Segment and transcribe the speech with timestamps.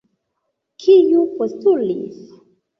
[0.85, 2.19] Kiu postulis?